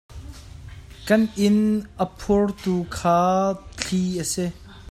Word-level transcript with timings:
Kan 1.07 1.21
inn 1.45 1.59
a 2.03 2.05
phurtu 2.21 2.75
kha 2.95 3.19
thli 3.79 4.03
a 4.23 4.23
si. 4.33 4.45